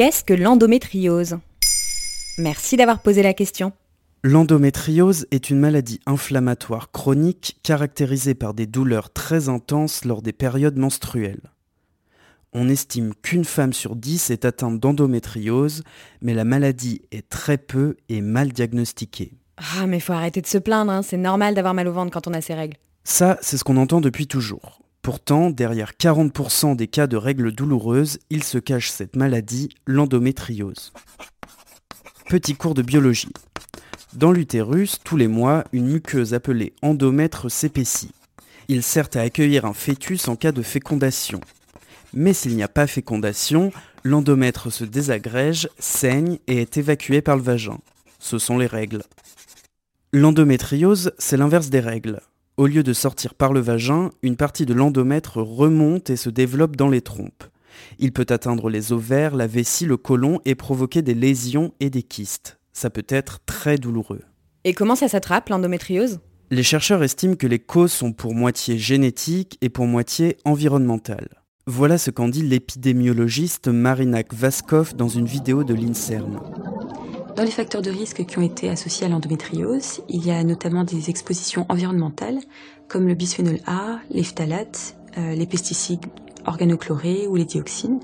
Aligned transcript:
Qu'est-ce 0.00 0.24
que 0.24 0.32
l'endométriose? 0.32 1.36
Merci 2.38 2.78
d'avoir 2.78 3.02
posé 3.02 3.22
la 3.22 3.34
question. 3.34 3.74
L'endométriose 4.22 5.26
est 5.30 5.50
une 5.50 5.58
maladie 5.58 6.00
inflammatoire 6.06 6.90
chronique 6.90 7.58
caractérisée 7.62 8.32
par 8.34 8.54
des 8.54 8.66
douleurs 8.66 9.12
très 9.12 9.50
intenses 9.50 10.06
lors 10.06 10.22
des 10.22 10.32
périodes 10.32 10.78
menstruelles. 10.78 11.50
On 12.54 12.70
estime 12.70 13.12
qu'une 13.20 13.44
femme 13.44 13.74
sur 13.74 13.94
dix 13.94 14.30
est 14.30 14.46
atteinte 14.46 14.80
d'endométriose, 14.80 15.82
mais 16.22 16.32
la 16.32 16.44
maladie 16.44 17.02
est 17.12 17.28
très 17.28 17.58
peu 17.58 17.98
et 18.08 18.22
mal 18.22 18.54
diagnostiquée. 18.54 19.34
Ah, 19.58 19.86
mais 19.86 20.00
faut 20.00 20.14
arrêter 20.14 20.40
de 20.40 20.46
se 20.46 20.56
plaindre, 20.56 20.92
hein. 20.92 21.02
c'est 21.02 21.18
normal 21.18 21.54
d'avoir 21.54 21.74
mal 21.74 21.88
au 21.88 21.92
ventre 21.92 22.10
quand 22.10 22.26
on 22.26 22.32
a 22.32 22.40
ses 22.40 22.54
règles. 22.54 22.78
Ça, 23.04 23.36
c'est 23.42 23.58
ce 23.58 23.64
qu'on 23.64 23.76
entend 23.76 24.00
depuis 24.00 24.26
toujours. 24.26 24.80
Pourtant, 25.02 25.48
derrière 25.48 25.92
40% 25.92 26.76
des 26.76 26.86
cas 26.86 27.06
de 27.06 27.16
règles 27.16 27.52
douloureuses, 27.52 28.18
il 28.28 28.44
se 28.44 28.58
cache 28.58 28.90
cette 28.90 29.16
maladie, 29.16 29.70
l'endométriose. 29.86 30.92
Petit 32.28 32.54
cours 32.54 32.74
de 32.74 32.82
biologie. 32.82 33.32
Dans 34.12 34.30
l'utérus, 34.30 34.98
tous 35.02 35.16
les 35.16 35.28
mois, 35.28 35.64
une 35.72 35.86
muqueuse 35.86 36.34
appelée 36.34 36.74
endomètre 36.82 37.50
s'épaissit. 37.50 38.12
Il 38.68 38.82
sert 38.82 39.08
à 39.14 39.20
accueillir 39.20 39.64
un 39.64 39.72
fœtus 39.72 40.28
en 40.28 40.36
cas 40.36 40.52
de 40.52 40.62
fécondation. 40.62 41.40
Mais 42.12 42.34
s'il 42.34 42.54
n'y 42.54 42.62
a 42.62 42.68
pas 42.68 42.86
fécondation, 42.86 43.72
l'endomètre 44.04 44.70
se 44.70 44.84
désagrège, 44.84 45.68
saigne 45.78 46.38
et 46.46 46.60
est 46.60 46.76
évacué 46.76 47.22
par 47.22 47.36
le 47.36 47.42
vagin. 47.42 47.78
Ce 48.18 48.38
sont 48.38 48.58
les 48.58 48.66
règles. 48.66 49.02
L'endométriose, 50.12 51.12
c'est 51.18 51.36
l'inverse 51.36 51.70
des 51.70 51.80
règles. 51.80 52.20
Au 52.60 52.66
lieu 52.66 52.82
de 52.82 52.92
sortir 52.92 53.32
par 53.32 53.54
le 53.54 53.60
vagin, 53.60 54.10
une 54.22 54.36
partie 54.36 54.66
de 54.66 54.74
l'endomètre 54.74 55.38
remonte 55.38 56.10
et 56.10 56.16
se 56.16 56.28
développe 56.28 56.76
dans 56.76 56.90
les 56.90 57.00
trompes. 57.00 57.44
Il 57.98 58.12
peut 58.12 58.26
atteindre 58.28 58.68
les 58.68 58.92
ovaires, 58.92 59.34
la 59.34 59.46
vessie, 59.46 59.86
le 59.86 59.96
côlon 59.96 60.42
et 60.44 60.54
provoquer 60.54 61.00
des 61.00 61.14
lésions 61.14 61.72
et 61.80 61.88
des 61.88 62.02
kystes. 62.02 62.58
Ça 62.74 62.90
peut 62.90 63.06
être 63.08 63.38
très 63.46 63.78
douloureux. 63.78 64.20
Et 64.64 64.74
comment 64.74 64.94
ça 64.94 65.08
s'attrape, 65.08 65.48
l'endométriose? 65.48 66.20
Les 66.50 66.62
chercheurs 66.62 67.02
estiment 67.02 67.34
que 67.34 67.46
les 67.46 67.60
causes 67.60 67.92
sont 67.92 68.12
pour 68.12 68.34
moitié 68.34 68.76
génétiques 68.76 69.56
et 69.62 69.70
pour 69.70 69.86
moitié 69.86 70.36
environnementales. 70.44 71.40
Voilà 71.66 71.96
ce 71.96 72.10
qu'en 72.10 72.28
dit 72.28 72.42
l'épidémiologiste 72.42 73.68
Marinak 73.68 74.34
Vaskov 74.34 74.94
dans 74.94 75.08
une 75.08 75.24
vidéo 75.24 75.64
de 75.64 75.72
l'INSERM. 75.72 76.38
Dans 77.40 77.46
les 77.46 77.52
facteurs 77.52 77.80
de 77.80 77.90
risque 77.90 78.26
qui 78.26 78.38
ont 78.38 78.42
été 78.42 78.68
associés 78.68 79.06
à 79.06 79.08
l'endométriose, 79.08 80.02
il 80.10 80.26
y 80.26 80.30
a 80.30 80.44
notamment 80.44 80.84
des 80.84 81.08
expositions 81.08 81.64
environnementales 81.70 82.38
comme 82.86 83.08
le 83.08 83.14
bisphénol 83.14 83.60
A, 83.66 83.98
les 84.10 84.24
phtalates, 84.24 84.94
euh, 85.16 85.34
les 85.34 85.46
pesticides 85.46 86.04
organochlorés 86.44 87.26
ou 87.28 87.36
les 87.36 87.46
dioxines. 87.46 88.00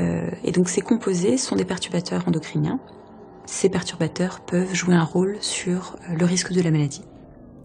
Euh, 0.00 0.28
et 0.42 0.50
donc 0.50 0.68
ces 0.68 0.80
composés 0.80 1.38
sont 1.38 1.54
des 1.54 1.64
perturbateurs 1.64 2.26
endocriniens. 2.26 2.80
Ces 3.46 3.68
perturbateurs 3.68 4.40
peuvent 4.44 4.74
jouer 4.74 4.96
un 4.96 5.04
rôle 5.04 5.36
sur 5.40 5.94
euh, 6.10 6.16
le 6.16 6.24
risque 6.24 6.52
de 6.52 6.60
la 6.60 6.72
maladie. 6.72 7.04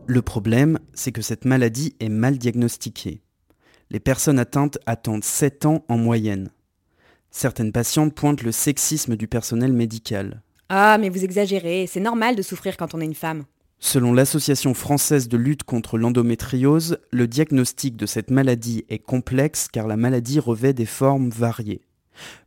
Le 0.06 0.22
problème, 0.22 0.78
c'est 0.94 1.12
que 1.12 1.24
cette 1.24 1.46
maladie 1.46 1.96
est 2.00 2.10
mal 2.10 2.38
diagnostiquée. 2.38 3.24
Les 3.90 4.00
personnes 4.00 4.38
atteintes 4.38 4.78
attendent 4.86 5.24
7 5.24 5.66
ans 5.66 5.84
en 5.88 5.98
moyenne. 5.98 6.52
Certaines 7.32 7.72
patientes 7.72 8.14
pointent 8.14 8.44
le 8.44 8.52
sexisme 8.52 9.16
du 9.16 9.28
personnel 9.28 9.74
médical. 9.74 10.44
Ah, 10.70 10.98
mais 11.00 11.10
vous 11.10 11.24
exagérez, 11.24 11.88
c'est 11.88 12.00
normal 12.00 12.36
de 12.36 12.42
souffrir 12.44 12.78
quand 12.78 12.94
on 12.94 13.02
est 13.02 13.06
une 13.06 13.16
femme. 13.16 13.46
Selon 13.80 14.14
l'Association 14.14 14.74
française 14.74 15.30
de 15.30 15.38
lutte 15.38 15.64
contre 15.64 15.98
l'endométriose, 15.98 17.00
le 17.12 17.28
diagnostic 17.28 17.96
de 17.96 18.06
cette 18.06 18.30
maladie 18.30 18.86
est 18.90 19.00
complexe 19.00 19.68
car 19.72 19.88
la 19.88 19.98
maladie 19.98 20.40
revêt 20.40 20.74
des 20.74 20.86
formes 20.86 21.30
variées. 21.30 21.82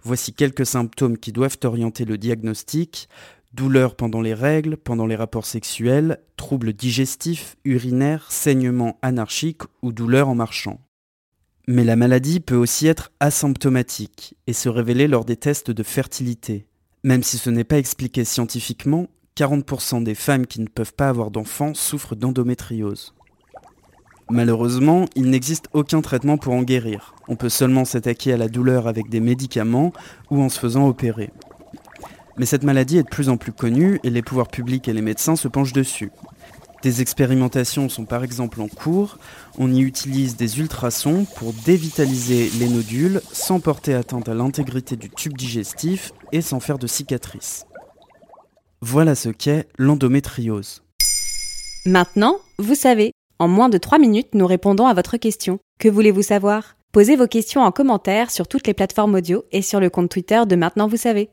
Voici 0.03 0.35
quelques 0.35 0.67
symptômes 0.67 1.19
qui 1.19 1.33
doivent 1.33 1.59
orienter 1.65 2.05
le 2.05 2.19
diagnostic. 2.19 3.09
Douleurs 3.55 3.97
pendant 3.97 4.21
les 4.21 4.35
règles, 4.35 4.77
pendant 4.77 5.07
les 5.07 5.17
rapports 5.17 5.47
sexuels, 5.47 6.19
troubles 6.37 6.75
digestifs, 6.75 7.57
urinaires, 7.65 8.31
saignements 8.31 8.99
anarchiques 9.03 9.63
ou 9.83 9.93
douleurs 9.93 10.29
en 10.29 10.35
marchant. 10.35 10.81
Mais 11.67 11.85
la 11.85 11.97
maladie 11.97 12.41
peut 12.41 12.57
aussi 12.57 12.87
être 12.87 13.13
asymptomatique 13.21 14.35
et 14.47 14.53
se 14.53 14.69
révéler 14.69 15.09
lors 15.09 15.25
des 15.25 15.37
tests 15.37 15.71
de 15.71 15.83
fertilité. 15.83 16.67
Même 17.05 17.25
si 17.25 17.37
ce 17.37 17.51
n'est 17.51 17.65
pas 17.65 17.79
expliqué 17.79 18.25
scientifiquement, 18.25 19.09
40% 19.37 20.05
des 20.05 20.15
femmes 20.15 20.47
qui 20.47 20.61
ne 20.61 20.69
peuvent 20.69 20.95
pas 20.95 21.09
avoir 21.09 21.33
d'enfants 21.33 21.75
souffrent 21.75 22.15
d'endométriose. 22.15 23.15
Malheureusement, 24.31 25.07
il 25.17 25.29
n'existe 25.29 25.67
aucun 25.73 26.01
traitement 26.01 26.39
pour 26.39 26.55
en 26.55 26.63
guérir. 26.63 27.17
On 27.27 27.35
peut 27.35 27.49
seulement 27.49 27.85
s'attaquer 27.85 28.33
à 28.33 28.37
la 28.37 28.49
douleur 28.49 28.87
avec 28.87 29.09
des 29.09 29.19
médicaments 29.19 29.93
ou 30.31 30.41
en 30.41 30.49
se 30.49 30.61
faisant 30.61 30.87
opérer. 30.87 31.31
Mais 32.39 32.47
cette 32.47 32.63
maladie 32.63 32.99
est 32.99 33.03
de 33.03 33.09
plus 33.09 33.29
en 33.29 33.37
plus 33.37 33.53
connue 33.53 33.99
et 34.05 34.11
les 34.11 34.23
pouvoirs 34.23 34.49
publics 34.49 34.87
et 34.87 34.93
les 34.93 35.03
médecins 35.03 35.37
se 35.37 35.49
penchent 35.49 35.73
dessus. 35.73 36.13
Des 36.83 37.01
expérimentations 37.01 37.89
sont 37.89 38.05
par 38.05 38.25
exemple 38.25 38.61
en 38.61 38.67
cours. 38.67 39.19
On 39.57 39.73
y 39.73 39.81
utilise 39.81 40.35
des 40.35 40.59
ultrasons 40.59 41.27
pour 41.37 41.53
dévitaliser 41.53 42.51
les 42.59 42.69
nodules 42.69 43.21
sans 43.33 43.61
porter 43.61 43.95
atteinte 43.95 44.29
à 44.29 44.35
l'intégrité 44.35 44.97
du 44.97 45.09
tube 45.09 45.37
digestif 45.37 46.11
et 46.33 46.41
sans 46.41 46.59
faire 46.59 46.79
de 46.79 46.89
cicatrices. 46.89 47.67
Voilà 48.81 49.15
ce 49.15 49.29
qu'est 49.29 49.69
l'endométriose. 49.79 50.83
Maintenant, 51.87 52.39
vous 52.59 52.75
savez. 52.75 53.13
En 53.39 53.47
moins 53.47 53.69
de 53.69 53.79
3 53.79 53.99
minutes, 53.99 54.35
nous 54.35 54.47
répondons 54.47 54.87
à 54.87 54.95
votre 54.95 55.17
question. 55.17 55.61
Que 55.79 55.89
voulez-vous 55.89 56.23
savoir? 56.23 56.77
Posez 56.93 57.15
vos 57.15 57.29
questions 57.29 57.63
en 57.63 57.71
commentaire 57.71 58.31
sur 58.33 58.49
toutes 58.49 58.67
les 58.67 58.75
plateformes 58.75 59.15
audio 59.15 59.45
et 59.53 59.63
sur 59.63 59.79
le 59.79 59.89
compte 59.89 60.11
Twitter 60.11 60.43
de 60.47 60.57
Maintenant 60.57 60.89
vous 60.89 60.97
savez. 60.97 61.31